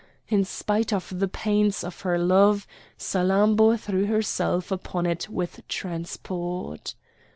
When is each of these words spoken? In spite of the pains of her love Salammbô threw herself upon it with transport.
In 0.29 0.43
spite 0.45 0.91
of 0.91 1.19
the 1.19 1.27
pains 1.27 1.83
of 1.83 2.01
her 2.01 2.17
love 2.17 2.65
Salammbô 2.97 3.79
threw 3.79 4.07
herself 4.07 4.71
upon 4.71 5.05
it 5.05 5.29
with 5.29 5.61
transport. 5.67 6.95